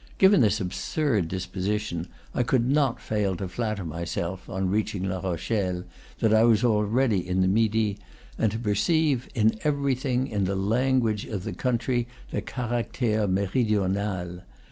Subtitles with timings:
[0.17, 5.83] Given this absurd disposition, I could not fail to flatter myself, on reaching La Rochelle,
[6.21, 7.99] that I was already in the Midi,
[8.35, 14.41] and to perceive in everything, in the language of the country, the _ca ractere meridional.